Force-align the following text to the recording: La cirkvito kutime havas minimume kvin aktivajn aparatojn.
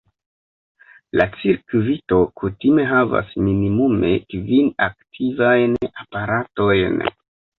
La 1.19 1.25
cirkvito 1.41 2.21
kutime 2.41 2.87
havas 2.93 3.35
minimume 3.49 4.11
kvin 4.33 4.71
aktivajn 4.87 5.79
aparatojn. 5.91 6.99